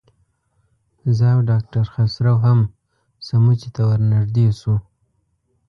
زه 1.17 1.27
او 1.35 1.39
ډاکټر 1.49 1.85
خسرو 1.93 2.35
هم 2.45 2.59
سموڅې 3.27 3.69
ته 3.75 3.81
ورنږدې 3.89 4.47
شو. 4.59 4.75